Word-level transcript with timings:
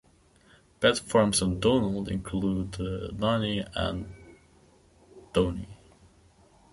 Pet 0.79 0.97
forms 0.97 1.43
of 1.43 1.59
"Donald" 1.59 2.09
include 2.09 2.71
"Donnie" 3.19 3.63
and 3.75 4.11
"Donny". 5.31 5.77